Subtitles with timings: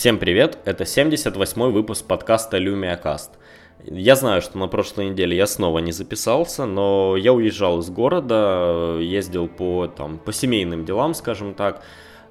[0.00, 3.32] Всем привет, это 78 выпуск подкаста LumiaCast.
[3.84, 8.96] Я знаю, что на прошлой неделе я снова не записался, но я уезжал из города,
[8.98, 11.82] ездил по, там, по семейным делам, скажем так.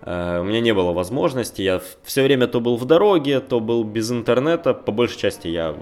[0.01, 3.83] Э, у меня не было возможности, я все время то был в дороге, то был
[3.83, 4.73] без интернета.
[4.73, 5.75] По большей части я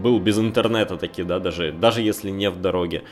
[0.00, 3.02] был без интернета таки, да, даже, даже если не в дороге.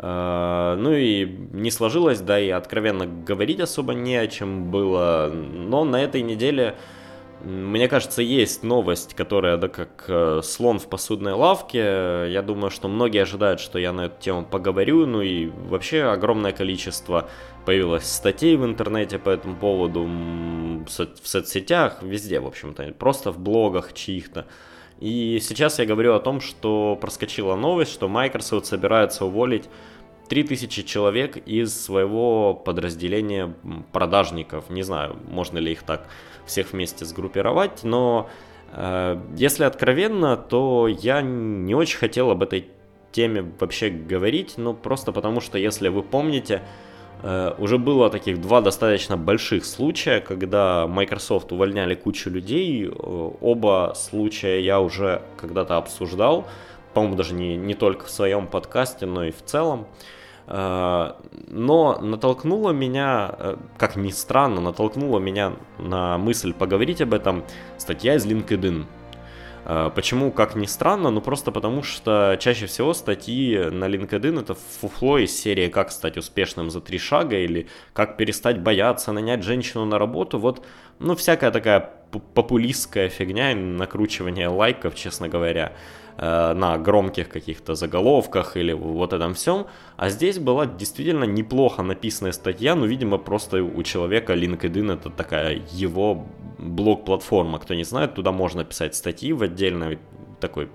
[0.00, 5.30] Э, ну и не сложилось, да, и откровенно говорить особо не о чем было.
[5.32, 6.74] Но на этой неделе,
[7.44, 12.30] мне кажется, есть новость, которая, да, как э, слон в посудной лавке.
[12.30, 15.06] Я думаю, что многие ожидают, что я на эту тему поговорю.
[15.06, 17.28] Ну и вообще огромное количество
[17.64, 23.92] появилось статей в интернете по этому поводу, в соцсетях, везде, в общем-то, просто в блогах
[23.92, 24.46] чьих-то.
[25.00, 29.68] И сейчас я говорю о том, что проскочила новость, что Microsoft собирается уволить
[30.28, 33.54] 3000 человек из своего подразделения
[33.92, 34.70] продажников.
[34.70, 36.08] Не знаю, можно ли их так
[36.46, 38.28] всех вместе сгруппировать, но
[38.72, 42.68] э, если откровенно, то я не очень хотел об этой
[43.12, 46.62] теме вообще говорить, ну просто потому что, если вы помните,
[47.22, 52.86] Э, уже было таких два достаточно больших случая, когда Microsoft увольняли кучу людей.
[52.86, 52.90] Э,
[53.40, 56.46] оба случая я уже когда-то обсуждал,
[56.94, 59.82] по-моему, даже не, не только в своем подкасте, но и в целом.
[59.82, 67.44] Э, но натолкнуло меня, как ни странно, натолкнуло меня на мысль поговорить об этом
[67.78, 68.86] статья из LinkedIn.
[69.64, 74.54] А, почему, как ни странно, ну просто потому что чаще всего статьи на LinkedIn это
[74.54, 79.84] фуфло из серии «Как стать успешным за три шага» или «Как перестать бояться нанять женщину
[79.84, 80.38] на работу».
[80.38, 80.64] Вот,
[80.98, 81.90] ну, всякая такая
[82.34, 85.72] популистская фигня, накручивание лайков, честно говоря.
[86.18, 89.66] Э, на громких каких-то заголовках или вот этом всем.
[89.96, 95.62] А здесь была действительно неплохо написанная статья, но, видимо, просто у человека LinkedIn это такая
[95.72, 96.26] его
[96.58, 97.58] блог-платформа.
[97.58, 99.98] Кто не знает, туда можно писать статьи в отдельной
[100.38, 100.68] такой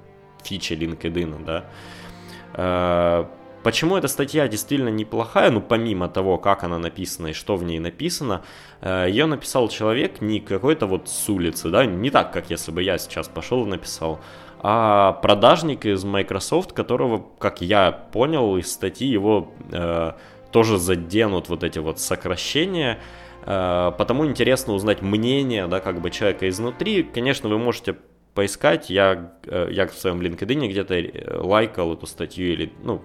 [0.44, 3.30] фиче LinkedIn, да.
[3.63, 7.79] Почему эта статья действительно неплохая, ну помимо того, как она написана и что в ней
[7.79, 8.44] написано,
[8.81, 12.81] э, ее написал человек не какой-то вот с улицы, да, не так, как если бы
[12.84, 14.19] я сейчас пошел и написал,
[14.59, 20.13] а продажник из Microsoft, которого, как я понял из статьи, его э,
[20.51, 23.00] тоже заденут вот эти вот сокращения.
[23.45, 27.03] Э, потому интересно узнать мнение, да, как бы человека изнутри.
[27.03, 27.97] Конечно, вы можете
[28.38, 28.92] поискать.
[28.92, 33.02] Я, э, я в своем LinkedIn где-то э, лайкал эту статью или, ну,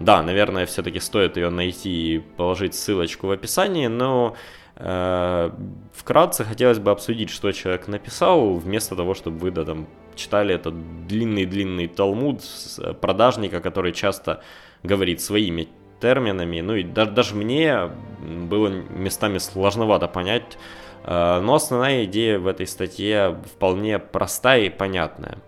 [0.00, 4.36] да, наверное, все-таки стоит ее найти и положить ссылочку в описании, но
[4.76, 5.50] э,
[5.94, 10.74] вкратце хотелось бы обсудить, что человек написал, вместо того, чтобы вы да, там, читали этот
[11.06, 12.42] длинный-длинный талмуд
[12.78, 14.42] э, продажника, который часто
[14.82, 15.68] говорит своими
[16.00, 16.60] терминами.
[16.60, 17.88] Ну и даже, даже мне
[18.20, 20.58] было местами сложновато понять.
[21.04, 25.38] Э, но основная идея в этой статье вполне простая и понятная.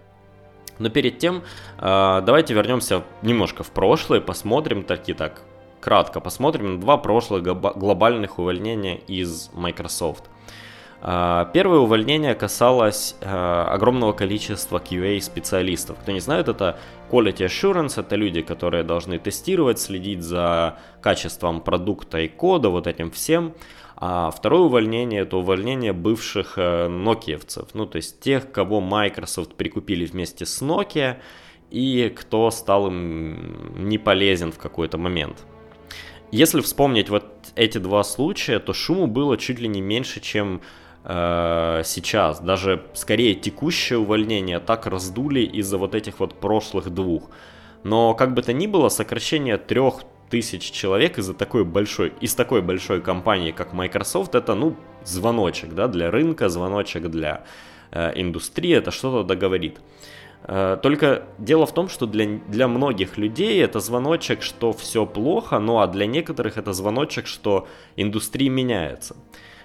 [0.79, 1.43] Но перед тем
[1.79, 5.43] э, давайте вернемся немножко в прошлое, посмотрим таки так
[5.81, 10.25] кратко посмотрим два прошлых глобальных увольнения из Microsoft.
[11.01, 15.99] А, первое увольнение касалось огромного количества QA-специалистов.
[16.01, 16.81] Кто не знает, это
[17.11, 23.13] Quality Assurance, это люди, которые должны тестировать, следить за качеством продукта и кода, вот этим
[23.13, 23.55] всем.
[23.97, 30.05] А второе увольнение это увольнение бывших э, нокиевцев, ну то есть тех, кого Microsoft прикупили
[30.05, 31.17] вместе с Nokia
[31.71, 35.45] и кто стал им не полезен в какой-то момент.
[36.31, 37.25] Если вспомнить вот
[37.55, 40.61] эти два случая, то шуму было чуть ли не меньше, чем
[41.09, 42.41] Э, сейчас.
[42.41, 47.31] Даже скорее текущее увольнение так раздули из-за вот этих вот прошлых двух.
[47.85, 50.01] Но как бы то ни было, сокращение трех
[50.31, 55.89] тысяч человек из-за такой большой, из такой большой компании, как Microsoft, это, ну, звоночек, да,
[55.89, 57.45] для рынка, звоночек для
[57.91, 59.81] э, индустрии, это что-то договорит.
[60.45, 65.59] Э, только дело в том, что для, для многих людей это звоночек, что все плохо,
[65.59, 67.67] ну а для некоторых это звоночек, что
[67.97, 69.17] индустрия меняется.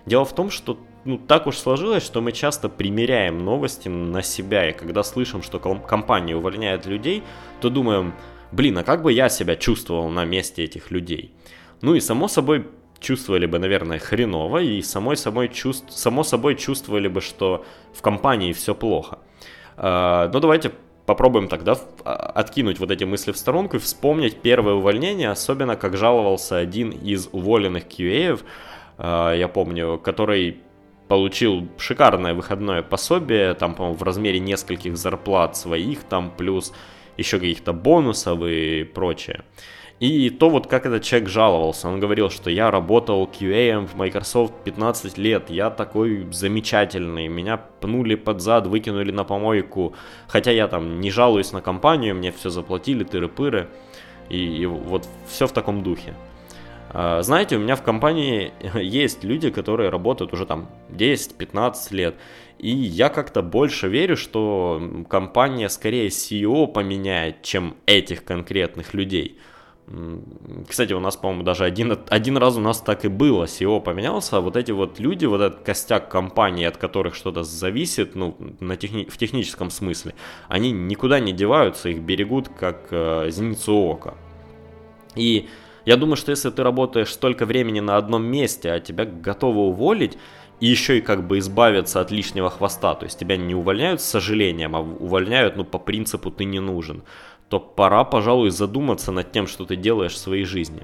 [0.06, 4.70] Дело в том, что ну, так уж сложилось, что мы часто примеряем новости на себя,
[4.70, 7.24] и когда слышим, что компания увольняет людей,
[7.60, 8.14] то думаем,
[8.52, 11.34] блин, а как бы я себя чувствовал на месте этих людей?
[11.82, 12.68] Ну и само собой
[13.00, 15.92] чувствовали бы, наверное, хреново, и самой собой чувств...
[15.92, 19.20] само собой чувствовали бы, что в компании все плохо.
[19.76, 20.72] А, но давайте
[21.06, 25.98] попробуем тогда а, откинуть вот эти мысли в сторонку и вспомнить первое увольнение, особенно как
[25.98, 28.40] жаловался один из уволенных QA,
[28.98, 30.60] а, я помню, который
[31.08, 36.72] получил шикарное выходное пособие, там, по-моему, в размере нескольких зарплат своих, там, плюс
[37.18, 39.44] еще каких-то бонусов и прочее.
[40.02, 44.54] И то вот как этот человек жаловался, он говорил, что я работал QA в Microsoft
[44.64, 49.94] 15 лет, я такой замечательный, меня пнули под зад, выкинули на помойку,
[50.28, 53.68] хотя я там не жалуюсь на компанию, мне все заплатили, тыры-пыры,
[54.30, 56.16] и, и вот все в таком духе.
[56.94, 62.16] А, знаете, у меня в компании есть люди, которые работают уже там 10-15 лет,
[62.62, 69.40] и я как-то больше верю, что компания скорее CEO поменяет, чем этих конкретных людей–
[70.70, 74.38] кстати, у нас, по-моему, даже один, один раз у нас так и было, SEO поменялся,
[74.38, 78.78] а вот эти вот люди, вот этот костяк компаний, от которых что-то зависит, ну, на
[78.78, 80.14] техни- в техническом смысле,
[80.48, 84.14] они никуда не деваются, их берегут как э, зеницу ока.
[85.16, 85.50] И
[85.86, 90.18] я думаю, что если ты работаешь столько времени на одном месте, а тебя готовы уволить,
[90.62, 94.06] и еще и как бы избавиться от лишнего хвоста, то есть тебя не увольняют с
[94.06, 97.04] сожалением, а увольняют, ну, по принципу ты не нужен,
[97.50, 100.84] то пора, пожалуй, задуматься над тем, что ты делаешь в своей жизни.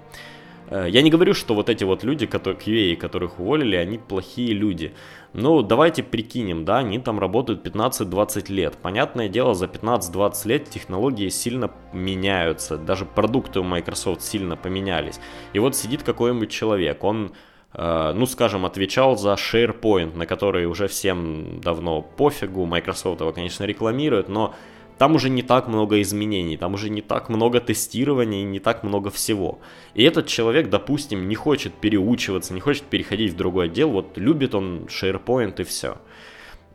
[0.69, 4.53] Э, я не говорю, что вот эти вот люди, которые, QA, которых уволили, они плохие
[4.53, 4.93] люди.
[5.33, 8.77] Ну, давайте прикинем, да, они там работают 15-20 лет.
[8.81, 15.19] Понятное дело, за 15-20 лет технологии сильно меняются, даже продукты у Microsoft сильно поменялись.
[15.53, 17.33] И вот сидит какой-нибудь человек, он
[17.73, 24.29] ну, скажем, отвечал за SharePoint, на который уже всем давно пофигу, Microsoft его, конечно, рекламирует,
[24.29, 24.55] но
[24.97, 29.11] там уже не так много изменений, там уже не так много тестирований, не так много
[29.11, 29.59] всего.
[29.93, 34.55] И этот человек, допустим, не хочет переучиваться, не хочет переходить в другой отдел, вот любит
[34.55, 35.97] он SharePoint и все.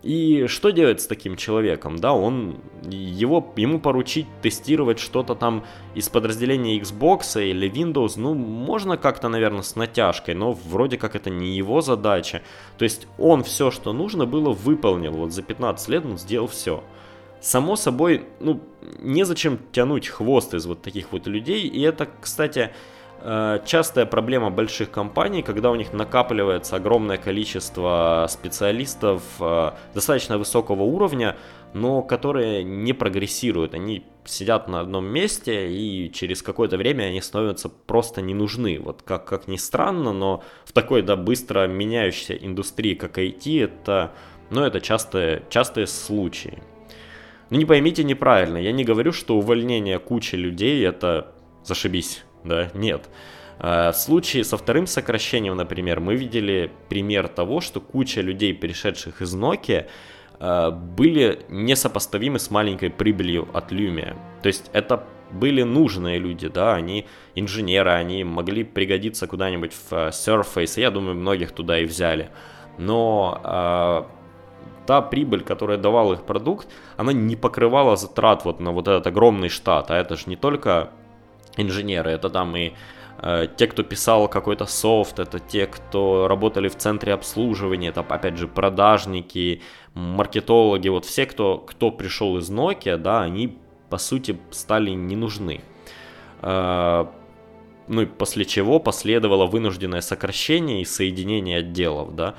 [0.03, 1.97] И что делать с таким человеком?
[1.97, 2.57] Да, он,
[2.91, 5.65] его, ему поручить тестировать что-то там
[5.95, 11.31] из подразделения Xbox или Windows, ну, можно как-то, наверное, с натяжкой, но вроде как это
[11.31, 12.43] не его задача.
[12.79, 15.13] То есть он все, что нужно было, выполнил.
[15.13, 16.83] Вот за 15 лет он сделал все.
[17.41, 18.61] Само собой, ну,
[18.99, 21.69] незачем тянуть хвост из вот таких вот людей.
[21.69, 22.73] И это, кстати,
[23.65, 31.37] частая проблема больших компаний, когда у них накапливается огромное количество специалистов э, достаточно высокого уровня,
[31.75, 33.75] но которые не прогрессируют.
[33.75, 38.79] Они сидят на одном месте, и через какое-то время они становятся просто не нужны.
[38.79, 44.13] Вот как, как ни странно, но в такой да, быстро меняющейся индустрии, как IT, это,
[44.51, 46.63] ну, это частые, частые случаи.
[47.51, 51.35] Ну не поймите неправильно, я не говорю, что увольнение кучи людей это
[51.65, 53.09] зашибись, да, нет.
[53.59, 59.23] А, в случае со вторым сокращением, например, мы видели пример того, что куча людей, перешедших
[59.23, 59.87] из Nokia,
[60.41, 64.17] а, были несопоставимы с маленькой прибылью от Lumia.
[64.43, 67.07] То есть это были нужные люди, да, они
[67.37, 72.31] инженеры, они могли пригодиться куда-нибудь в а, Surface, я думаю, многих туда и взяли.
[72.79, 74.09] Но
[74.87, 79.51] та прибыль, которая давал их продукт, она не покрывала затрат вот на вот этот огромный
[79.51, 79.91] штат.
[79.91, 80.91] А это же не только
[81.57, 82.73] инженеры, это там и
[83.19, 88.37] э, те, кто писал какой-то софт, это те, кто работали в центре обслуживания, это опять
[88.37, 89.63] же продажники,
[89.95, 93.59] маркетологи, вот все, кто, кто пришел из Nokia, да, они
[93.91, 95.61] по сути стали не нужны.
[96.41, 97.07] Э,
[97.89, 102.35] ну и после чего последовало вынужденное сокращение и соединение отделов, да.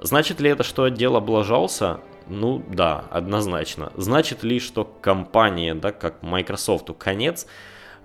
[0.00, 2.00] Значит ли это, что отдел облажался?
[2.28, 3.92] Ну да, однозначно.
[3.96, 7.46] Значит ли, что компания, да, как Microsoft, конец?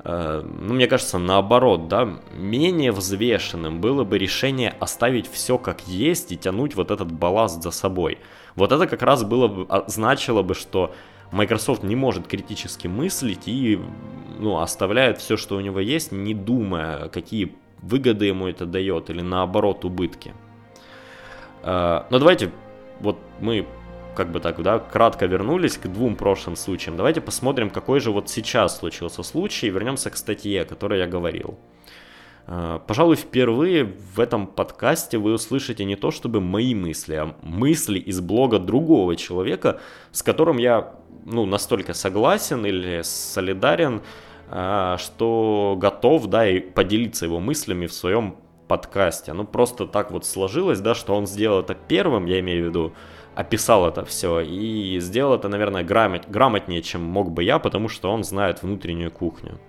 [0.05, 2.07] Э, ну, мне кажется, наоборот, да,
[2.37, 7.71] менее взвешенным было бы решение оставить все как есть и тянуть вот этот балласт за
[7.71, 8.19] собой.
[8.55, 10.93] Вот это как раз было бы, а, значило бы, что
[11.31, 13.79] Microsoft не может критически мыслить и
[14.37, 19.21] ну, оставляет все, что у него есть, не думая, какие выгоды ему это дает или
[19.21, 20.33] наоборот убытки.
[21.63, 22.51] А, но давайте,
[22.99, 23.65] вот мы
[24.15, 26.97] как бы так, да, кратко вернулись к двум прошлым случаям.
[26.97, 31.07] Давайте посмотрим, какой же вот сейчас случился случай, и вернемся к статье, о которой я
[31.07, 31.59] говорил.
[32.47, 37.99] А, пожалуй, впервые в этом подкасте вы услышите не то чтобы мои мысли, а мысли
[37.99, 39.79] из блога другого человека,
[40.11, 40.93] с которым я
[41.25, 44.01] ну, настолько согласен или солидарен,
[44.49, 49.33] а, что готов да, и поделиться его мыслями в своем подкасте.
[49.33, 52.93] Ну, просто так вот сложилось, да, что он сделал это первым, я имею в виду,
[53.35, 58.11] описал это все и сделал это, наверное, грамот, грамотнее, чем мог бы я, потому что
[58.11, 59.59] он знает внутреннюю кухню.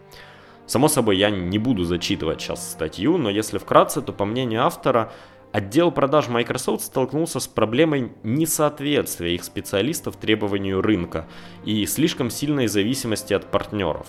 [0.66, 5.12] Само собой, я не буду зачитывать сейчас статью, но если вкратце, то по мнению автора,
[5.52, 11.26] отдел продаж Microsoft столкнулся с проблемой несоответствия их специалистов требованию рынка
[11.64, 14.08] и слишком сильной зависимости от партнеров.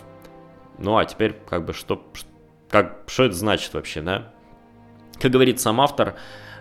[0.80, 2.04] Ну а теперь, как бы, что,
[2.70, 4.34] как, что это значит вообще, да?
[5.20, 6.16] Как говорит сам автор,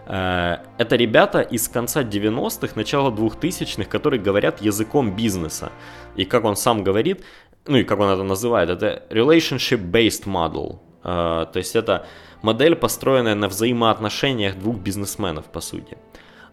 [0.07, 5.73] это ребята из конца 90-х, начала 2000-х, которые говорят языком бизнеса.
[6.15, 7.25] И как он сам говорит,
[7.67, 10.79] ну и как он это называет, это relationship-based model.
[11.03, 12.07] То есть это
[12.43, 15.99] модель, построенная на взаимоотношениях двух бизнесменов, по сути.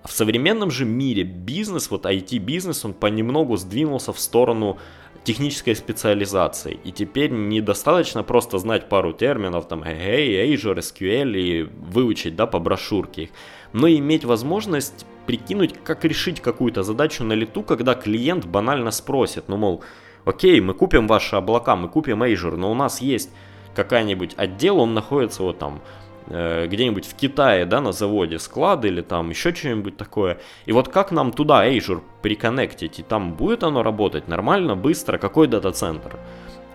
[0.03, 4.77] В современном же мире бизнес, вот IT-бизнес, он понемногу сдвинулся в сторону
[5.23, 6.79] технической специализации.
[6.83, 12.59] И теперь недостаточно просто знать пару терминов, там, hey, Azure, SQL и выучить, да, по
[12.59, 13.29] брошюрке их,
[13.71, 19.57] но иметь возможность прикинуть, как решить какую-то задачу на лету, когда клиент банально спросит, ну,
[19.57, 19.83] мол,
[20.25, 23.29] окей, мы купим ваши облака, мы купим Azure, но у нас есть
[23.75, 25.81] какая-нибудь отдел, он находится вот там
[26.27, 30.39] где-нибудь в Китае, да, на заводе склад или там еще что-нибудь такое.
[30.65, 35.47] И вот как нам туда Azure приконнектить, и там будет оно работать нормально, быстро, какой
[35.47, 36.17] дата-центр?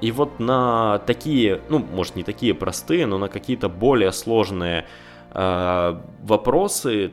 [0.00, 4.86] И вот на такие, ну, может не такие простые, но на какие-то более сложные
[5.32, 7.12] э, вопросы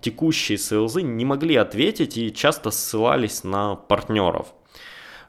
[0.00, 4.48] текущие СЛЗ не могли ответить и часто ссылались на партнеров.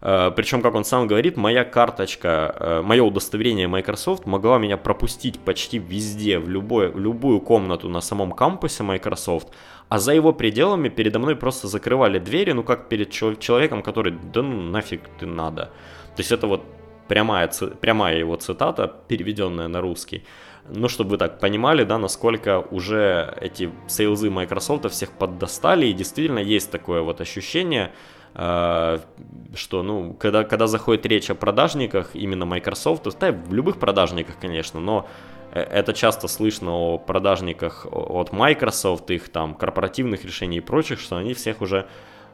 [0.01, 5.39] Э, Причем, как он сам говорит, моя карточка, э, мое удостоверение Microsoft могла меня пропустить
[5.39, 9.49] почти везде, в, любой, в любую комнату на самом кампусе Microsoft,
[9.89, 14.41] а за его пределами передо мной просто закрывали двери, ну как перед человеком, который, да
[14.41, 15.71] ну нафиг ты надо.
[16.15, 16.63] То есть это вот
[17.07, 17.49] прямая,
[17.81, 20.23] прямая его цитата, переведенная на русский.
[20.71, 26.39] Ну, чтобы вы так понимали, да, насколько уже эти сейлзы Microsoft всех поддостали, и действительно
[26.39, 27.91] есть такое вот ощущение,
[28.33, 34.79] что, ну, когда, когда заходит речь о продажниках, именно Microsoft, да, в любых продажниках, конечно,
[34.79, 35.07] но
[35.51, 41.17] э, это часто слышно о продажниках от Microsoft, их там корпоративных решений и прочих, что
[41.17, 41.87] они всех уже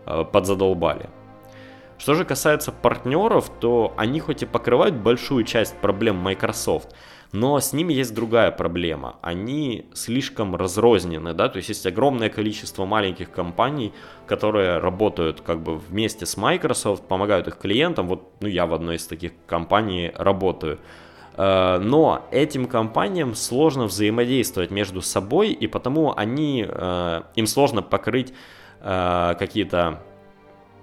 [0.05, 1.09] э, подзадолбали.
[1.97, 6.93] Что же касается партнеров, то они хоть и покрывают большую часть проблем Microsoft,
[7.31, 9.17] но с ними есть другая проблема.
[9.21, 13.93] Они слишком разрознены, да, то есть есть огромное количество маленьких компаний,
[14.27, 18.07] которые работают как бы вместе с Microsoft, помогают их клиентам.
[18.07, 20.79] Вот, ну, я в одной из таких компаний работаю.
[21.37, 28.33] Э, но этим компаниям сложно взаимодействовать между собой, и потому они, э, им сложно покрыть
[28.81, 30.01] э, какие-то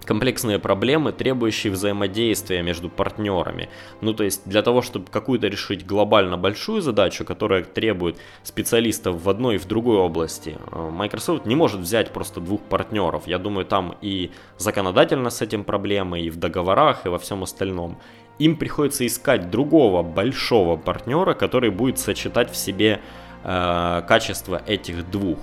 [0.07, 3.69] комплексные проблемы, требующие взаимодействия между партнерами.
[4.01, 9.29] Ну, то есть для того, чтобы какую-то решить глобально большую задачу, которая требует специалистов в
[9.29, 13.25] одной и в другой области, э, Microsoft не может взять просто двух партнеров.
[13.27, 17.99] Я думаю, там и законодательно с этим проблемы, и в договорах, и во всем остальном.
[18.39, 23.01] Им приходится искать другого большого партнера, который будет сочетать в себе
[23.45, 25.39] э, качество этих двух.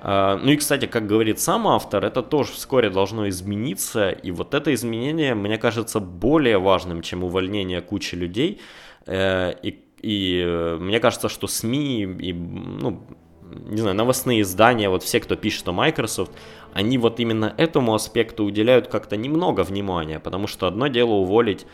[0.00, 4.54] А, ну и, кстати, как говорит сам автор, это тоже вскоре должно измениться, и вот
[4.54, 8.60] это изменение, мне кажется, более важным, чем увольнение кучи людей,
[9.06, 13.02] э, и, и э, мне кажется, что СМИ и, ну,
[13.42, 16.32] не знаю, новостные издания, вот все, кто пишет о Microsoft,
[16.74, 21.66] они вот именно этому аспекту уделяют как-то немного внимания, потому что одно дело уволить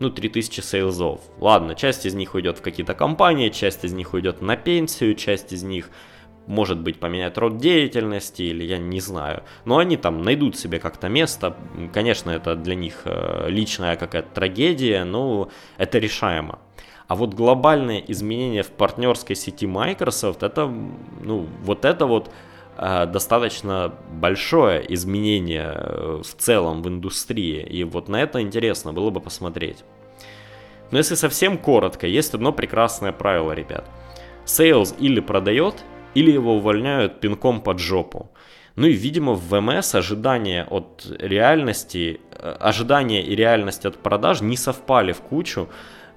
[0.00, 1.20] ну, 3000 сейлзов.
[1.38, 5.52] Ладно, часть из них уйдет в какие-то компании, часть из них уйдет на пенсию, часть
[5.52, 5.90] из них
[6.48, 9.42] может быть, поменять род деятельности, или я не знаю.
[9.66, 11.56] Но они там найдут себе как-то место.
[11.92, 16.58] Конечно, это для них э, личная какая-то трагедия, но это решаемо.
[17.06, 20.66] А вот глобальные изменения в партнерской сети Microsoft, это,
[21.22, 22.30] ну, вот это вот
[22.78, 27.62] э, достаточно большое изменение э, в целом в индустрии.
[27.62, 29.84] И вот на это интересно было бы посмотреть.
[30.90, 33.84] Но если совсем коротко, есть одно прекрасное правило, ребят.
[34.46, 35.74] Sales или продает,
[36.14, 38.30] или его увольняют пинком под жопу.
[38.78, 44.56] Ну и, видимо, в ВМС ожидания от реальности, э, ожидания и реальность от продаж не
[44.56, 45.68] совпали в кучу,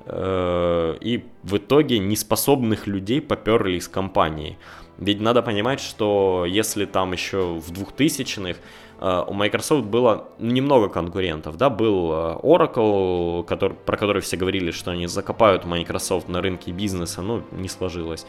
[0.06, 4.60] э, и в итоге неспособных людей поперли из компании.
[5.00, 8.60] Ведь надо понимать, что если там еще в 2000-х
[9.00, 12.12] э, у Microsoft было немного конкурентов, да, был
[12.44, 17.70] Oracle, который, про который все говорили, что они закопают Microsoft на рынке бизнеса, ну, не
[17.70, 18.28] сложилось.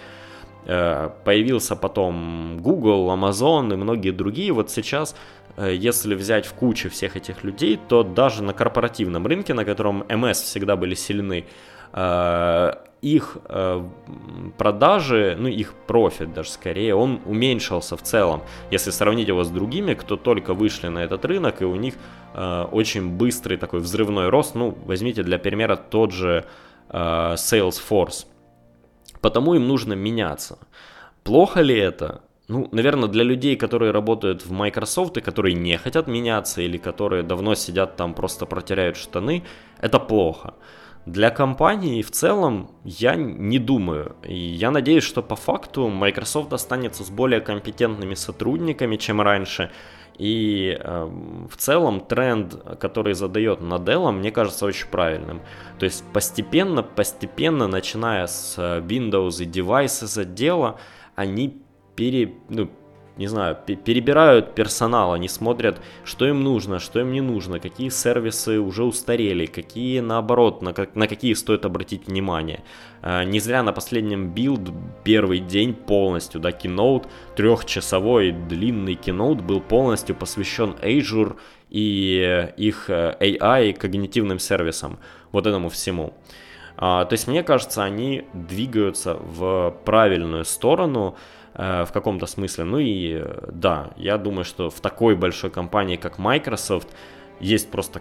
[0.64, 4.52] Э, появился потом Google, Amazon и многие другие.
[4.52, 5.16] Вот сейчас,
[5.56, 10.02] э, если взять в кучу всех этих людей, то даже на корпоративном рынке, на котором
[10.02, 11.46] MS всегда были сильны,
[11.92, 13.38] э, их
[14.58, 18.42] продажи, ну их профит даже скорее, он уменьшился в целом.
[18.70, 21.94] Если сравнить его с другими, кто только вышли на этот рынок, и у них
[22.70, 24.54] очень быстрый такой взрывной рост.
[24.54, 26.44] Ну, возьмите для примера тот же
[26.90, 28.26] Salesforce
[29.22, 30.58] потому им нужно меняться.
[31.24, 32.20] Плохо ли это?
[32.48, 37.22] Ну, наверное, для людей, которые работают в Microsoft и которые не хотят меняться или которые
[37.22, 39.44] давно сидят там, просто протеряют штаны,
[39.80, 40.54] это плохо.
[41.06, 44.14] Для компании в целом я не думаю.
[44.24, 49.70] Я надеюсь, что по факту Microsoft останется с более компетентными сотрудниками, чем раньше.
[50.18, 51.04] И э,
[51.50, 55.40] в целом тренд, который задает Nadella, мне кажется очень правильным.
[55.78, 60.78] То есть постепенно, постепенно, начиная с Windows и Devices отдела,
[61.14, 61.62] они
[61.96, 62.70] пере, ну,
[63.16, 68.58] не знаю, перебирают персонал, они смотрят, что им нужно, что им не нужно, какие сервисы
[68.58, 72.62] уже устарели, какие наоборот, на, как, на какие стоит обратить внимание.
[73.02, 74.70] А, не зря на последнем Build
[75.04, 81.36] первый день полностью, да, Keynote, трехчасовой длинный Keynote был полностью посвящен Azure
[81.68, 84.98] и их э, AI и когнитивным сервисам,
[85.32, 86.14] вот этому всему.
[86.78, 92.64] А, то есть, мне кажется, они двигаются в правильную сторону, Э, в каком-то смысле.
[92.64, 96.88] Ну и э, да, я думаю, что в такой большой компании, как Microsoft,
[97.40, 98.00] есть просто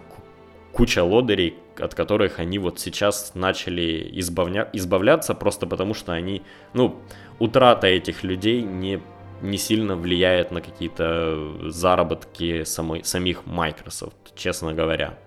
[0.72, 4.68] куча лодырей, от которых они вот сейчас начали избавня...
[4.72, 6.42] избавляться, просто потому что они,
[6.72, 6.96] ну,
[7.38, 9.00] утрата этих людей не,
[9.42, 15.18] не сильно влияет на какие-то заработки самой, самих Microsoft, честно говоря.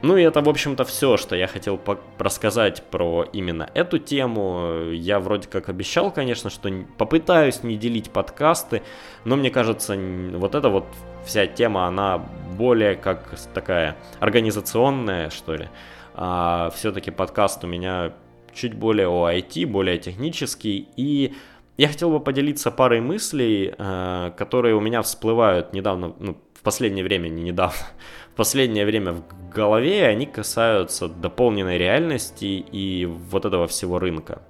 [0.00, 1.80] Ну и это, в общем-то, все, что я хотел
[2.18, 4.90] рассказать про именно эту тему.
[4.92, 8.82] Я вроде как обещал, конечно, что попытаюсь не делить подкасты,
[9.24, 9.98] но мне кажется,
[10.34, 10.84] вот эта вот
[11.24, 12.18] вся тема, она
[12.56, 15.68] более как такая организационная, что ли.
[16.14, 18.12] А все-таки подкаст у меня
[18.54, 21.34] чуть более о IT, более технический, и
[21.76, 27.04] я хотел бы поделиться парой мыслей, э, которые у меня всплывают недавно, ну, в последнее
[27.04, 27.76] время, не недавно,
[28.38, 34.42] последнее время в голове, они касаются дополненной реальности и вот этого всего рынка.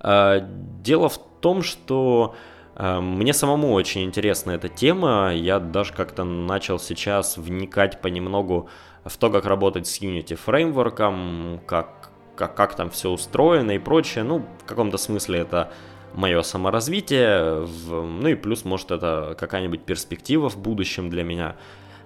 [0.00, 2.34] А, дело в том, что
[2.74, 5.34] а, мне самому очень интересна эта тема.
[5.34, 8.70] Я даже как-то начал сейчас вникать понемногу
[9.04, 14.24] в то, как работать с Unity фреймворком, как, как, как там все устроено и прочее.
[14.24, 15.70] Ну, в каком-то смысле это
[16.14, 21.56] мое саморазвитие, ну и плюс, может, это какая-нибудь перспектива в будущем для меня.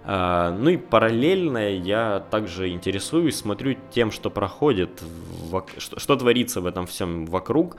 [0.09, 5.03] А, ну и параллельно я также интересуюсь, смотрю тем, что проходит,
[5.79, 7.77] что, творится в этом всем вокруг.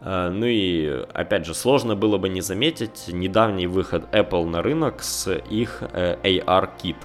[0.00, 5.04] А, ну и, опять же, сложно было бы не заметить недавний выход Apple на рынок
[5.04, 6.96] с их э, AR-кит.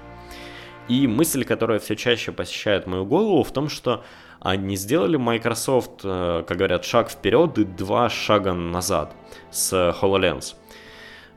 [0.88, 4.04] И мысль, которая все чаще посещает мою голову, в том, что
[4.40, 9.16] они сделали Microsoft, э, как говорят, шаг вперед и два шага назад
[9.52, 9.72] с
[10.02, 10.56] HoloLens.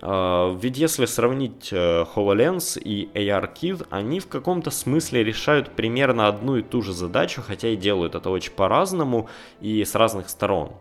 [0.01, 6.57] А, ведь если сравнить э, HoloLens и ARKit, они в каком-то смысле решают примерно одну
[6.57, 9.29] и ту же задачу, хотя и делают это очень по-разному
[9.61, 10.73] и с разных сторон.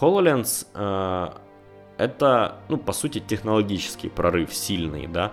[0.00, 1.28] HoloLens э,
[1.98, 5.32] это, ну, по сути, технологический прорыв сильный, да,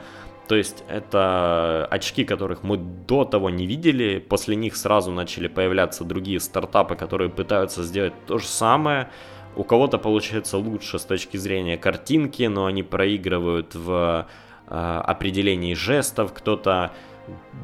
[0.49, 6.03] то есть это очки, которых мы до того не видели, после них сразу начали появляться
[6.03, 9.12] другие стартапы, которые пытаются сделать то же самое,
[9.55, 14.27] у кого-то получается лучше с точки зрения картинки, но они проигрывают в
[14.67, 16.33] э, определении жестов.
[16.33, 16.91] Кто-то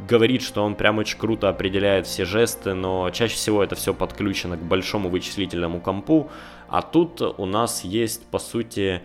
[0.07, 4.57] говорит, что он прям очень круто определяет все жесты, но чаще всего это все подключено
[4.57, 6.29] к большому вычислительному компу.
[6.67, 9.01] А тут у нас есть, по сути,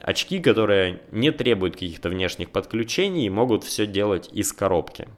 [0.00, 5.08] очки, которые не требуют каких-то внешних подключений и могут все делать из коробки.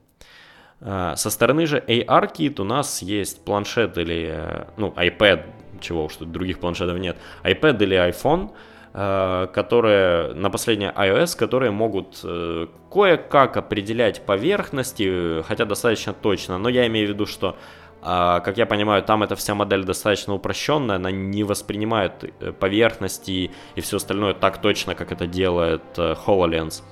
[0.80, 5.44] А, со стороны же AR-кит у нас есть планшет или, э, ну, iPad,
[5.80, 8.50] чего уж тут других планшетов нет, iPad или iPhone,
[8.94, 16.68] э, которые на последнее iOS, которые могут э, кое-как определять поверхности, хотя достаточно точно, но
[16.68, 17.56] я имею в виду, что
[18.02, 23.80] э, как я понимаю, там эта вся модель достаточно упрощенная, она не воспринимает поверхности и
[23.80, 26.82] все остальное так точно, как это делает HoloLens.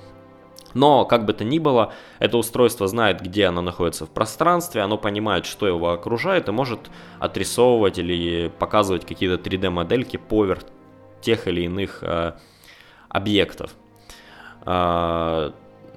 [0.75, 4.97] Но, как бы то ни было, это устройство знает, где оно находится в пространстве, оно
[4.97, 10.63] понимает, что его окружает и может отрисовывать или показывать какие-то 3D-модельки поверх
[11.21, 12.33] тех или иных э,
[13.07, 13.73] объектов.
[14.65, 15.51] Э,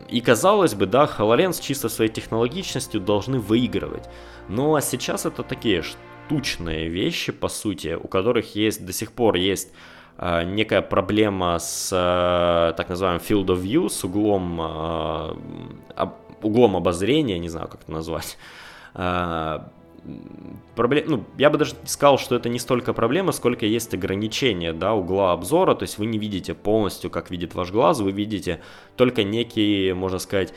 [0.09, 4.09] и казалось бы, да, HoloLens чисто своей технологичностью должны выигрывать.
[4.49, 9.35] Ну а сейчас это такие штучные вещи, по сути, у которых есть до сих пор
[9.35, 9.73] есть
[10.19, 16.07] некая проблема с э, так называемым field of view, с углом, э,
[16.43, 18.37] углом обозрения, не знаю, как это назвать.
[20.75, 24.95] Проблем, ну, я бы даже сказал, что это не столько проблема, сколько есть ограничение да,
[24.95, 28.61] угла обзора, то есть вы не видите полностью, как видит ваш глаз, вы видите
[28.97, 30.55] только некий, можно сказать,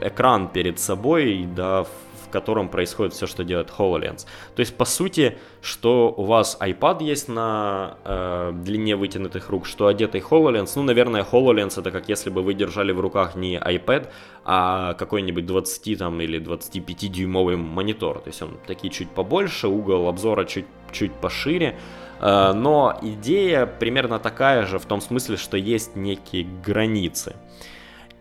[0.00, 1.86] экран перед собой, да,
[2.28, 4.26] в котором происходит все, что делает HoloLens.
[4.54, 9.86] То есть, по сути, что у вас iPad есть на э, длине вытянутых рук, что
[9.86, 14.08] одетый HoloLens, ну, наверное, HoloLens это как если бы вы держали в руках не iPad,
[14.44, 18.20] а какой-нибудь 20 там или 25 дюймовый монитор.
[18.20, 21.78] То есть он такие чуть побольше, угол обзора чуть, чуть пошире.
[22.20, 27.36] Э, но идея примерно такая же в том смысле, что есть некие границы.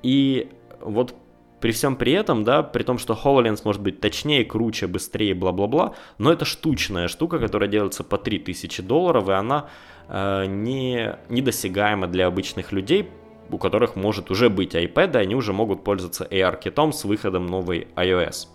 [0.02, 1.16] И вот
[1.60, 5.96] при всем при этом, да, при том, что HoloLens может быть точнее, круче, быстрее, бла-бла-бла,
[6.18, 9.68] но это штучная штука, которая делается по 3000 долларов, и она
[10.08, 13.10] э, не, недосягаема для обычных людей,
[13.50, 17.88] у которых может уже быть iPad, и они уже могут пользоваться AR-китом с выходом новой
[17.96, 18.48] iOS.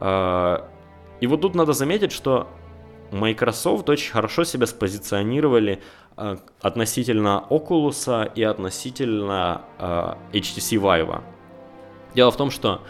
[0.00, 0.58] Э,
[1.20, 2.48] и вот тут надо заметить, что
[3.12, 5.82] Microsoft очень хорошо себя спозиционировали
[6.16, 11.22] э, относительно Oculus и относительно э, HTC Vive.
[12.14, 12.82] Дело в том, что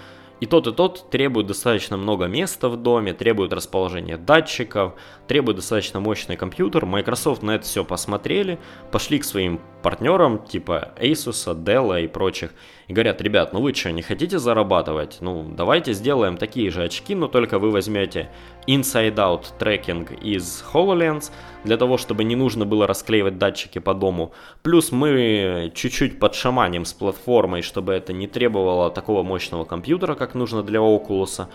[0.43, 4.95] и тот, и тот требуют достаточно много места в доме, требуют расположения датчиков,
[5.29, 6.85] требуют достаточно мощный компьютер.
[6.85, 8.59] Microsoft на это все посмотрели,
[8.91, 12.51] пошли к своим партнерам, типа Asus, Dell и прочих,
[12.89, 15.19] и говорят, ребят, ну вы что, не хотите зарабатывать?
[15.21, 18.29] Ну, давайте сделаем такие же очки, но только вы возьмете
[18.67, 21.33] Inside-Out трекинг из HoloLens,
[21.65, 24.33] для того, чтобы не нужно было расклеивать датчики по дому.
[24.63, 30.63] Плюс мы чуть-чуть подшаманим с платформой, чтобы это не требовало такого мощного компьютера, как нужно
[30.63, 31.47] для Oculus,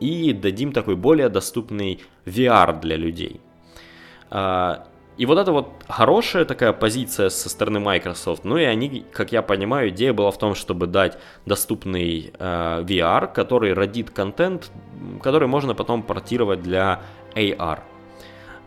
[0.00, 3.40] и дадим такой более доступный VR для людей.
[5.20, 8.44] И вот это вот хорошая такая позиция со стороны Microsoft.
[8.44, 13.30] Ну и они, как я понимаю, идея была в том, чтобы дать доступный э, VR,
[13.30, 14.70] который родит контент,
[15.22, 17.02] который можно потом портировать для
[17.34, 17.80] AR.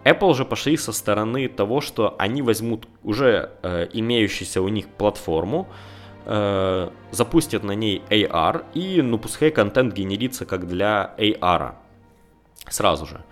[0.06, 5.68] Apple же пошли со стороны того, что они возьмут уже э, имеющуюся у них платформу,
[6.28, 11.74] э, запустят на ней AR и, ну, пускай контент генерится как для AR.
[12.70, 13.24] Сразу же.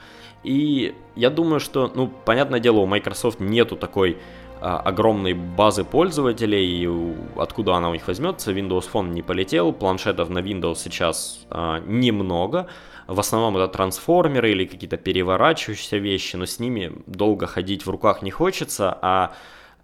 [0.43, 4.17] И я думаю, что, ну, понятное дело, у Microsoft нету такой
[4.59, 6.87] а, огромной базы пользователей,
[7.35, 8.51] откуда она у них возьмется.
[8.51, 12.67] Windows Phone не полетел, планшетов на Windows сейчас а, немного.
[13.07, 18.21] В основном это трансформеры или какие-то переворачивающиеся вещи, но с ними долго ходить в руках
[18.21, 19.33] не хочется, а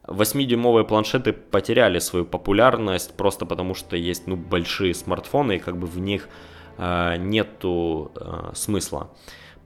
[0.07, 5.87] 8-дюймовые планшеты потеряли свою популярность просто потому, что есть ну, большие смартфоны, и как бы
[5.87, 6.29] в них
[6.77, 9.09] э, нету э, смысла.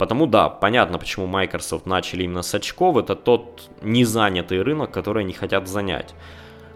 [0.02, 5.32] Потому да, понятно, почему Microsoft начали именно с очков, это тот незанятый рынок, который они
[5.32, 6.16] хотят занять.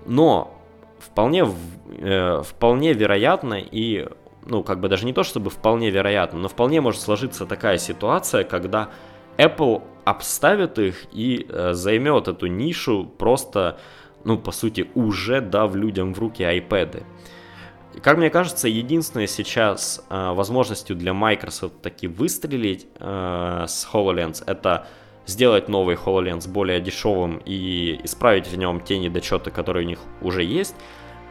[0.05, 0.61] Но
[0.99, 1.43] вполне,
[1.87, 4.07] э, вполне вероятно и,
[4.45, 8.43] ну, как бы даже не то, чтобы вполне вероятно, но вполне может сложиться такая ситуация,
[8.43, 8.89] когда
[9.37, 13.79] Apple обставит их и э, займет эту нишу просто,
[14.23, 17.01] ну, по сути, уже дав людям в руки iPad.
[18.01, 24.87] Как мне кажется, единственной сейчас э, возможностью для Microsoft таки выстрелить э, с HoloLens это
[25.25, 30.43] сделать новый HoloLens более дешевым и исправить в нем те недочеты, которые у них уже
[30.43, 30.75] есть.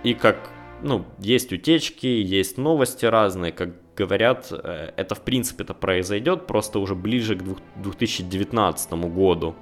[0.03, 0.51] И как,
[0.83, 6.79] ну, есть утечки, есть новости разные, как говорят, э, это в принципе это произойдет просто
[6.79, 7.43] уже ближе к
[7.77, 9.55] 2019 году.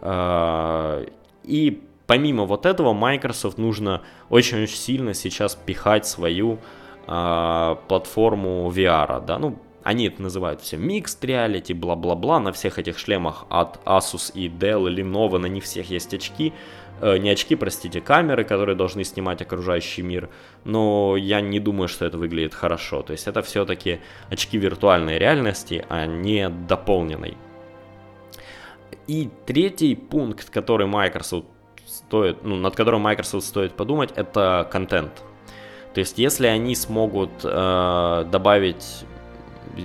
[0.00, 1.06] Э,
[1.44, 6.58] и помимо вот этого, Microsoft нужно очень-очень сильно сейчас пихать свою
[7.06, 12.98] э, платформу VR, да, ну, они это называют все Mixed Reality, бла-бла-бла, на всех этих
[12.98, 16.52] шлемах от Asus и Dell, Lenovo, на них всех есть очки,
[17.00, 20.28] э, не очки, простите, камеры, которые должны снимать окружающий мир,
[20.64, 25.84] но я не думаю, что это выглядит хорошо, то есть это все-таки очки виртуальной реальности,
[25.88, 27.36] а не дополненной.
[29.06, 31.46] И третий пункт, который Microsoft
[31.96, 35.22] стоит, ну, над которым Microsoft стоит подумать, это контент.
[35.94, 39.04] То есть, если они смогут э, добавить,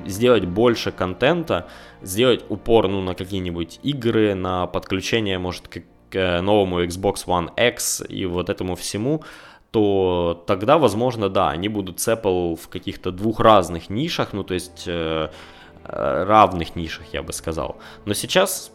[0.05, 1.67] сделать больше контента,
[2.01, 8.03] сделать упор ну, на какие-нибудь игры, на подключение, может, к, к новому Xbox One X
[8.09, 9.23] и вот этому всему,
[9.71, 14.53] то тогда, возможно, да, они будут с Apple в каких-то двух разных нишах, ну, то
[14.53, 15.29] есть э,
[15.85, 17.77] э равных нишах, я бы сказал.
[18.03, 18.71] Но сейчас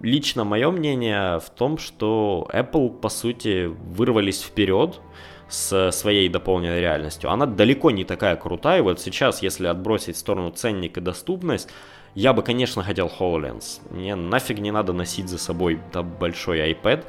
[0.00, 5.00] лично мое мнение в том, что Apple, по сути, вырвались вперед
[5.48, 7.30] с своей дополненной реальностью.
[7.30, 8.82] Она далеко не такая крутая.
[8.82, 11.68] Вот сейчас, если отбросить в сторону ценник и доступность,
[12.14, 13.80] я бы, конечно, хотел HoloLens.
[13.90, 17.04] Мне нафиг не надо носить за собой да, большой iPad.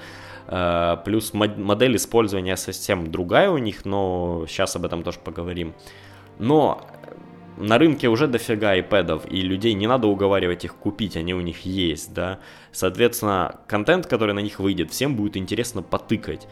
[0.48, 5.74] Uh, плюс модель использования совсем другая у них, но сейчас об этом тоже поговорим.
[6.38, 6.82] Но
[7.58, 11.66] на рынке уже дофига iPad'ов, и людей не надо уговаривать их купить, они у них
[11.66, 12.40] есть, да.
[12.72, 16.48] Соответственно, контент, который на них выйдет, всем будет интересно потыкать.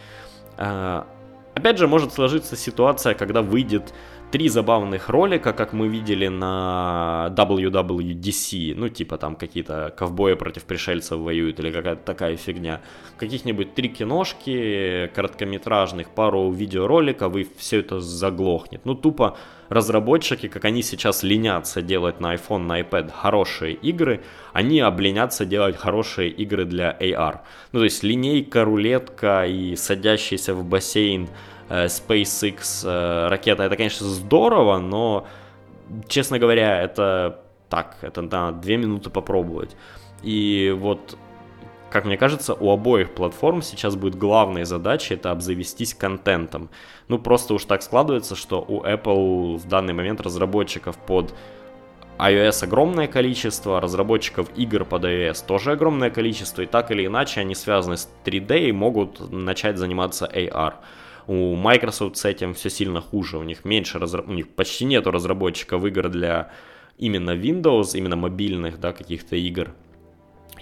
[0.57, 1.07] А,
[1.55, 3.93] опять же, может сложиться ситуация, когда выйдет
[4.33, 11.19] три забавных ролика, как мы видели на WWDC, ну типа там какие-то ковбои против пришельцев
[11.19, 12.81] воюют или какая-то такая фигня.
[13.19, 18.81] Каких-нибудь три киношки короткометражных, пару видеороликов и все это заглохнет.
[18.85, 19.37] Ну тупо
[19.69, 25.77] разработчики, как они сейчас ленятся делать на iPhone, на iPad хорошие игры, они обленятся делать
[25.77, 27.41] хорошие игры для AR.
[27.71, 31.29] Ну то есть линейка, рулетка и садящийся в бассейн
[31.85, 35.27] SpaceX э, ракета, это, конечно, здорово, но,
[36.07, 39.75] честно говоря, это так, это на две минуты попробовать.
[40.21, 41.17] И вот,
[41.89, 46.69] как мне кажется, у обоих платформ сейчас будет главной задачей это обзавестись контентом.
[47.07, 51.33] Ну, просто уж так складывается, что у Apple в данный момент разработчиков под
[52.19, 57.55] iOS огромное количество, разработчиков игр под iOS тоже огромное количество, и так или иначе они
[57.55, 60.75] связаны с 3D и могут начать заниматься AR.
[61.27, 64.23] У Microsoft с этим все сильно хуже, у них меньше, разра...
[64.23, 66.51] у них почти нету разработчиков игр для
[66.97, 69.73] именно Windows, именно мобильных, да, каких-то игр.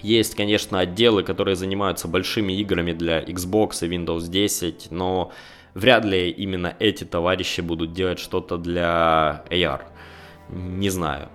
[0.00, 5.32] Есть, конечно, отделы, которые занимаются большими играми для Xbox и Windows 10, но
[5.74, 9.82] вряд ли именно эти товарищи будут делать что-то для AR.
[10.48, 11.28] Не знаю.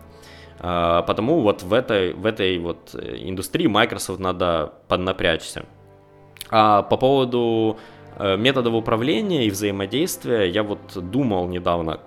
[0.59, 5.65] А, потому вот в этой, в этой вот индустрии Microsoft надо поднапрячься.
[6.49, 7.77] А по поводу
[8.19, 11.99] методов управления и взаимодействия я вот думал недавно,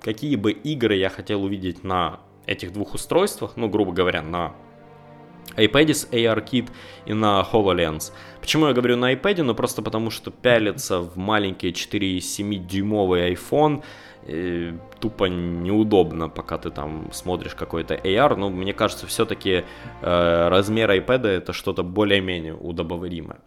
[0.00, 4.54] какие бы игры я хотел увидеть на этих двух устройствах, ну, грубо говоря, на
[5.56, 6.70] iPad с ARKit
[7.06, 8.12] и на HoloLens.
[8.40, 9.42] Почему я говорю на iPad?
[9.42, 13.82] Ну, просто потому что пялиться в маленький 4,7-дюймовый iPhone
[14.26, 18.36] э, тупо неудобно, пока ты там смотришь какой-то AR.
[18.36, 19.64] Но мне кажется, все-таки
[20.02, 23.38] э, размер iPad это что-то более-менее удобоваримое.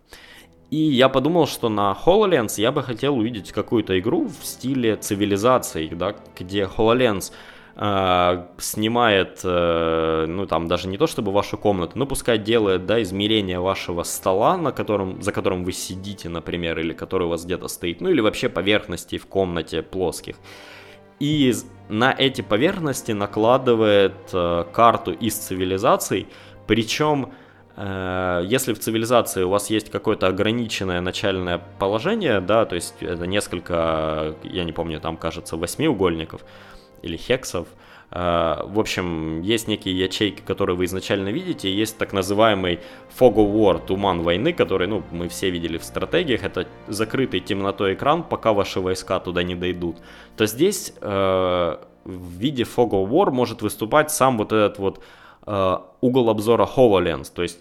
[0.69, 5.87] И я подумал, что на HoloLens я бы хотел увидеть какую-то игру в стиле цивилизации,
[5.87, 7.31] да, где HoloLens
[7.77, 13.01] э, снимает, э, ну там даже не то чтобы вашу комнату, но пускай делает, да,
[13.01, 17.69] измерение вашего стола, на котором, за которым вы сидите, например, или который у вас где-то
[17.69, 20.35] стоит, ну или вообще поверхностей в комнате плоских.
[21.21, 21.53] И
[21.87, 26.27] на эти поверхности накладывает э, карту из цивилизаций,
[26.67, 27.31] причем
[27.77, 34.35] если в цивилизации у вас есть какое-то ограниченное начальное положение, да, то есть это несколько,
[34.43, 36.41] я не помню, там кажется восьмиугольников
[37.03, 37.67] или хексов,
[38.09, 38.17] э,
[38.65, 42.79] в общем, есть некие ячейки, которые вы изначально видите, есть так называемый
[43.19, 47.93] Fog of War, туман войны, который, ну, мы все видели в стратегиях, это закрытый темнотой
[47.93, 49.97] экран, пока ваши войска туда не дойдут.
[50.35, 55.26] То здесь э, в виде Fog of War может выступать сам вот этот вот Э,
[56.01, 57.59] угол обзора HoloLens, то есть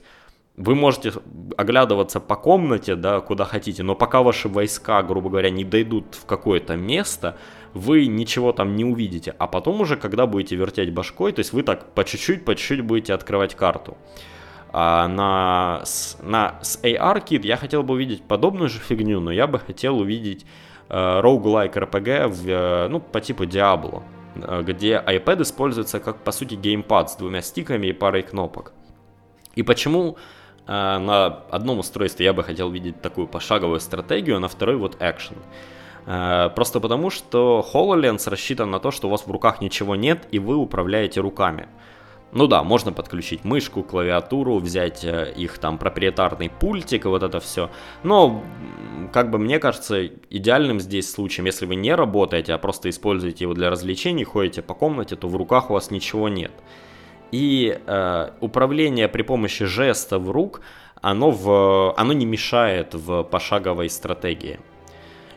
[0.56, 1.12] вы можете
[1.56, 6.24] оглядываться по комнате, да, куда хотите, но пока ваши войска, грубо говоря, не дойдут в
[6.24, 7.36] какое-то место,
[7.74, 9.34] вы ничего там не увидите.
[9.38, 12.80] А потом уже, когда будете вертеть башкой, то есть вы так по чуть-чуть, по чуть-чуть
[12.80, 13.98] будете открывать карту.
[14.72, 15.84] А на,
[16.22, 19.98] на, с AR Kit я хотел бы увидеть подобную же фигню, но я бы хотел
[19.98, 20.46] увидеть
[20.88, 24.02] э, roguelike RPG в, э, ну, по типу Diablo.
[24.42, 28.72] Э, где iPad используется как, по сути, геймпад с двумя стиками и парой кнопок.
[29.54, 30.16] И почему
[30.66, 34.96] э, на одном устройстве я бы хотел видеть такую пошаговую стратегию, а на второй вот
[35.00, 35.36] экшен?
[36.06, 40.26] Э, просто потому, что HoloLens рассчитан на то, что у вас в руках ничего нет,
[40.30, 41.68] и вы управляете руками.
[42.36, 47.40] Ну да, можно подключить мышку, клавиатуру, взять э, их там проприетарный пультик и вот это
[47.40, 47.70] все.
[48.02, 48.42] Но,
[49.10, 53.54] как бы мне кажется, идеальным здесь случаем, если вы не работаете, а просто используете его
[53.54, 56.52] для развлечений, ходите по комнате, то в руках у вас ничего нет.
[57.32, 60.60] И э, управление при помощи жестов рук,
[61.00, 64.60] оно, в, оно не мешает в пошаговой стратегии.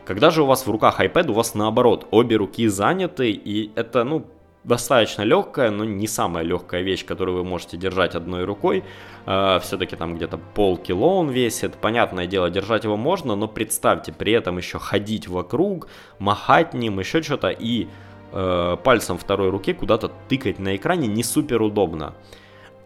[0.04, 4.04] Когда же у вас в руках iPad, у вас наоборот, обе руки заняты, и это,
[4.04, 4.26] ну,
[4.64, 8.84] достаточно легкая, но не самая легкая вещь, которую вы можете держать одной рукой.
[9.26, 11.74] Э, все-таки там где-то полкило он весит.
[11.76, 17.22] Понятное дело, держать его можно, но представьте, при этом еще ходить вокруг, махать ним, еще
[17.22, 17.88] что-то и
[18.32, 22.14] э, пальцем второй руки куда-то тыкать на экране не супер удобно.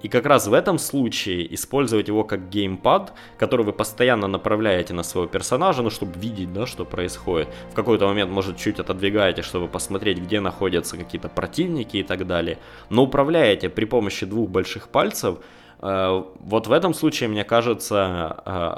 [0.05, 5.03] И как раз в этом случае использовать его как геймпад, который вы постоянно направляете на
[5.03, 7.49] своего персонажа, ну, чтобы видеть, да, что происходит.
[7.71, 12.59] В какой-то момент, может, чуть отодвигаете, чтобы посмотреть, где находятся какие-то противники и так далее.
[12.91, 15.39] Но управляете при помощи двух больших пальцев.
[15.81, 18.75] Э, вот в этом случае, мне кажется, э,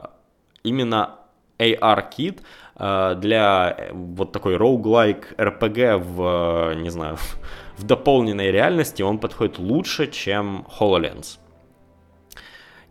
[0.63, 1.17] именно
[1.59, 2.43] AR-кит
[2.79, 7.17] э, для вот такой roguelike RPG в, не знаю,
[7.77, 11.39] в дополненной реальности он подходит лучше, чем HoloLens.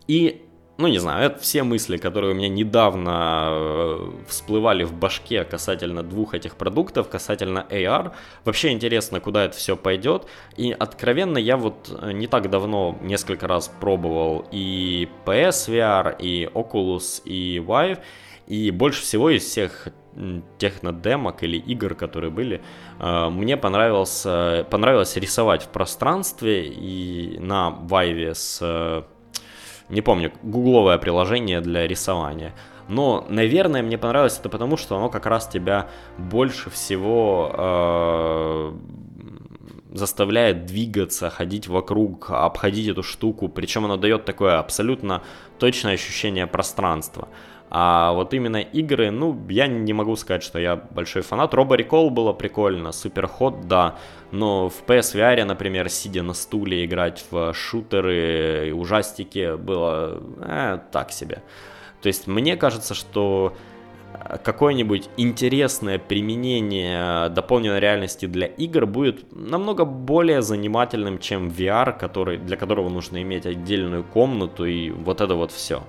[0.06, 0.46] И
[0.78, 6.02] ну не знаю, это все мысли, которые у меня недавно э, всплывали в башке касательно
[6.02, 8.12] двух этих продуктов, касательно AR.
[8.44, 10.26] Вообще интересно, куда это все пойдет.
[10.56, 16.44] И откровенно, я вот э, не так давно несколько раз пробовал и PS VR, и
[16.52, 17.98] Oculus, и Vive.
[18.46, 19.88] И больше всего из всех
[20.58, 22.62] технодемок или игр, которые были,
[22.98, 24.22] э, мне понравилось,
[24.70, 29.04] понравилось рисовать в пространстве и на Vive с
[29.88, 32.54] не помню, гугловое приложение для рисования.
[32.88, 38.72] Но, наверное, мне понравилось это потому, что оно как раз тебя больше всего э,
[39.92, 43.48] заставляет двигаться, ходить вокруг, обходить эту штуку.
[43.48, 45.22] Причем оно дает такое абсолютно
[45.58, 47.28] точное ощущение пространства.
[47.68, 51.52] А вот именно игры, ну, я не могу сказать, что я большой фанат.
[51.54, 53.96] Робо Recall было прикольно, Суперход, да.
[54.30, 61.10] Но в PSVR, например, сидя на стуле играть в шутеры и ужастики было э, так
[61.10, 61.42] себе.
[62.02, 63.56] То есть мне кажется, что
[64.44, 72.56] какое-нибудь интересное применение дополненной реальности для игр будет намного более занимательным, чем VR, который, для
[72.56, 75.82] которого нужно иметь отдельную комнату и вот это вот все.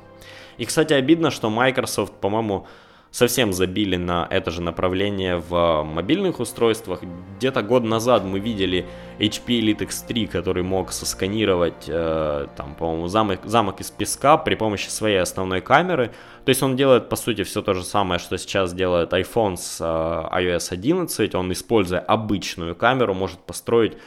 [0.58, 2.68] И, кстати, обидно, что Microsoft, по-моему,
[3.12, 7.02] совсем забили на это же направление в мобильных устройствах.
[7.38, 8.86] Где-то год назад мы видели
[9.20, 14.90] HP Elite X3, который мог сосканировать, э, там, по-моему, замок, замок из песка при помощи
[14.90, 16.12] своей основной камеры.
[16.46, 19.80] То есть он делает, по сути, все то же самое, что сейчас делает iPhone с
[19.80, 21.34] э, iOS 11.
[21.36, 23.98] Он, используя обычную камеру, может построить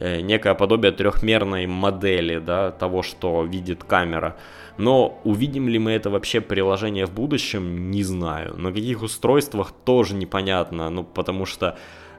[0.00, 4.36] некое подобие трехмерной модели да, того, что видит камера.
[4.78, 8.56] Но увидим ли мы это вообще приложение в будущем, не знаю.
[8.56, 11.76] На каких устройствах тоже непонятно, ну потому что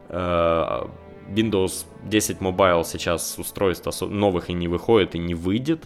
[0.09, 0.81] э,
[1.29, 5.85] Windows 10 Mobile сейчас устройств новых и не выходит, и не выйдет.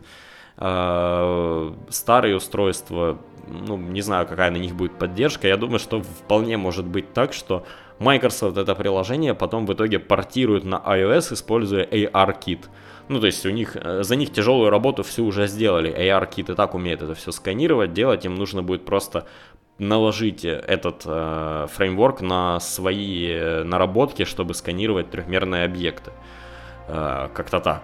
[0.58, 3.20] Э, старые устройства,
[3.54, 5.48] ну не знаю, какая на них будет поддержка.
[5.48, 7.66] Я думаю, что вполне может быть так, что
[8.00, 12.70] Microsoft это приложение потом в итоге портирует на iOS, используя AR-кит.
[13.10, 15.92] Ну, то есть у них, э, за них тяжелую работу всю уже сделали.
[15.92, 18.26] AR-кит и так умеет это все сканировать, делать.
[18.26, 19.26] Им нужно будет просто
[19.78, 26.12] наложить этот э, фреймворк на свои э, наработки, чтобы сканировать трехмерные объекты.
[26.88, 27.84] Э, как-то так.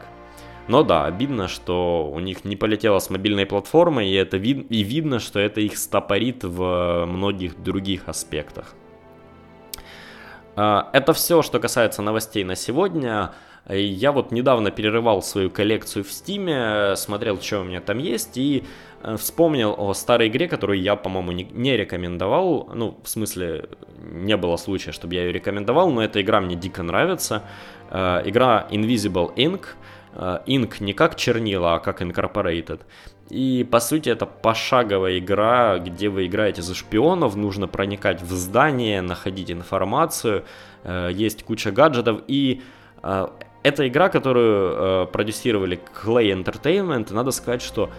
[0.70, 4.84] Но да, обидно, что у них не полетело с мобильной платформы, и, это вид- и
[4.84, 8.76] видно, что это их стопорит в многих других аспектах.
[10.56, 13.32] Э, это все, что касается новостей на сегодня.
[13.68, 18.64] Я вот недавно перерывал свою коллекцию в Стиме, смотрел, что у меня там есть, и
[19.02, 22.70] э, вспомнил о старой игре, которую я, по-моему, не, не рекомендовал.
[22.76, 23.70] Ну, в смысле,
[24.04, 27.42] не было случая, чтобы я ее рекомендовал, но эта игра мне дико нравится.
[27.90, 29.66] Э, игра Invisible Ink.
[30.14, 32.82] Э, Ink не как чернила, а как Incorporated.
[33.30, 39.02] И по сути это пошаговая игра, где вы играете за шпионов, нужно проникать в здание,
[39.02, 40.46] находить информацию,
[41.12, 42.64] есть куча гаджетов и
[43.64, 47.14] это игра, которую э, продюсировали Clay Entertainment.
[47.14, 47.90] надо сказать, что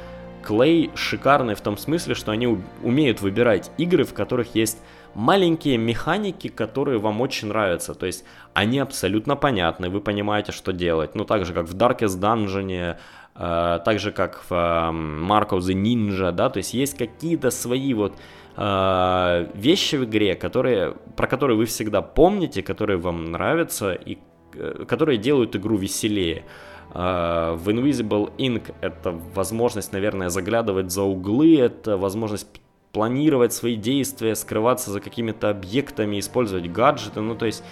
[0.47, 4.79] Clay шикарный в том смысле, что они умеют выбирать игры, в которых есть
[5.15, 7.95] маленькие механики, которые вам очень нравятся.
[7.95, 11.15] То есть они абсолютно понятны, вы понимаете, что делать.
[11.15, 12.97] Ну, так же, как в Darkest Dungeon,
[13.35, 17.51] э, так же, как в э, Mark of the Ninja, да, то есть есть какие-то
[17.51, 18.15] свои вот
[18.57, 24.19] э, вещи в игре, которые, про которые вы всегда помните, которые вам нравятся и
[24.55, 26.45] Э, которые делают игру веселее.
[26.93, 32.49] А, в Invisible Ink это возможность, наверное, заглядывать за углы, это возможность
[32.93, 37.21] планировать свои действия, скрываться за какими-то объектами, использовать гаджеты.
[37.21, 37.63] Ну, то есть,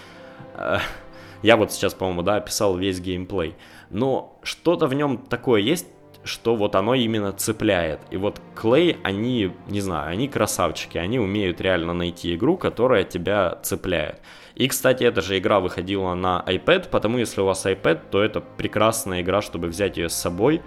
[0.54, 0.78] э,
[1.42, 3.56] я вот сейчас, по-моему, да, описал весь геймплей.
[3.90, 5.86] Но что-то в нем такое есть,
[6.24, 8.00] что вот оно именно цепляет.
[8.10, 13.58] И вот Clay, они, не знаю, они красавчики, они умеют реально найти игру, которая тебя
[13.62, 14.20] цепляет.
[14.54, 18.40] И, кстати, эта же игра выходила на iPad, потому если у вас iPad, то это
[18.40, 20.62] прекрасная игра, чтобы взять ее с собой.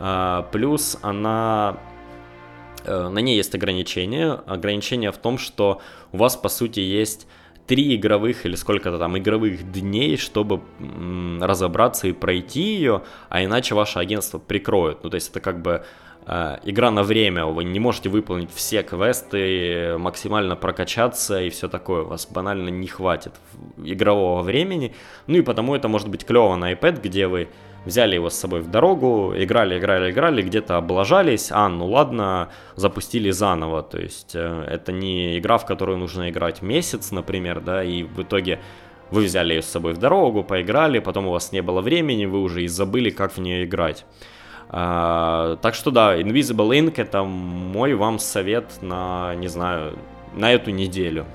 [0.00, 1.78] А, плюс она
[2.86, 4.32] на ней есть ограничения.
[4.46, 5.80] Ограничение в том, что
[6.12, 7.26] у вас, по сути, есть
[7.66, 10.60] три игровых или сколько-то там игровых дней, чтобы
[11.40, 15.02] разобраться и пройти ее, а иначе ваше агентство прикроют.
[15.02, 15.84] Ну, то есть это как бы
[16.26, 22.02] Э, игра на время, вы не можете выполнить все квесты, максимально прокачаться и все такое,
[22.02, 23.32] у вас банально не хватит
[23.76, 24.94] игрового времени,
[25.26, 27.48] ну и потому это может быть клево на iPad, где вы
[27.84, 33.30] взяли его с собой в дорогу, играли, играли, играли, где-то облажались, а, ну ладно, запустили
[33.30, 38.02] заново, то есть э, это не игра, в которую нужно играть месяц, например, да, и
[38.02, 38.60] в итоге
[39.10, 42.40] вы взяли ее с собой в дорогу, поиграли, потом у вас не было времени, вы
[42.40, 44.04] уже и забыли, как в нее играть.
[44.68, 49.98] А, так что да, Invisible Ink это мой вам совет на, не знаю,
[50.34, 51.26] на эту неделю.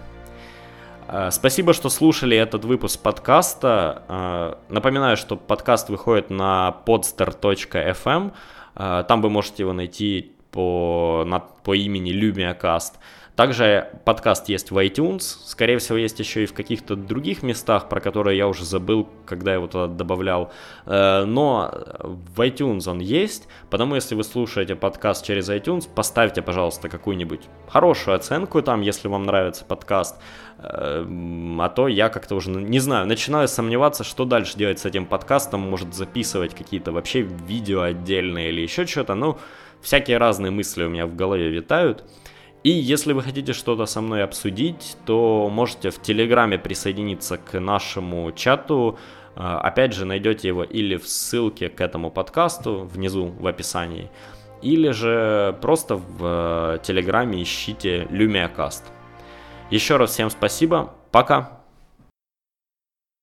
[1.12, 4.04] А, спасибо, что слушали этот выпуск подкаста.
[4.08, 8.32] А, напоминаю, что подкаст выходит на podster.fm.
[8.76, 12.94] Там вы можете его найти по, на, по имени LumiaCast.
[13.40, 18.02] Также подкаст есть в iTunes, скорее всего, есть еще и в каких-то других местах, про
[18.02, 20.52] которые я уже забыл, когда его туда добавлял.
[20.86, 21.72] Э, но
[22.04, 28.18] в iTunes он есть, потому если вы слушаете подкаст через iTunes, поставьте, пожалуйста, какую-нибудь хорошую
[28.18, 30.18] оценку там, если вам нравится подкаст.
[30.62, 31.06] Э,
[31.60, 35.62] а то я как-то уже, не знаю, начинаю сомневаться, что дальше делать с этим подкастом.
[35.62, 39.16] Может записывать какие-то вообще видео отдельные или еще что-то.
[39.16, 39.38] Ну,
[39.82, 42.04] всякие разные мысли у меня в голове витают.
[42.64, 48.34] И если вы хотите что-то со мной обсудить, то можете в Телеграме присоединиться к нашему
[48.34, 49.00] чату.
[49.36, 54.10] А, опять же, найдете его или в ссылке к этому подкасту внизу в описании,
[54.62, 58.84] или же просто в э, Телеграме ищите LumiaCast.
[59.70, 61.59] Еще раз всем спасибо, пока!